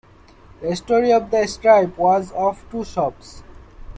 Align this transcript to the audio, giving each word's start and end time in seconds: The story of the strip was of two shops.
The 0.61 0.75
story 0.75 1.11
of 1.13 1.29
the 1.29 1.45
strip 1.47 1.95
was 1.95 2.31
of 2.31 2.65
two 2.71 2.83
shops. 2.83 3.43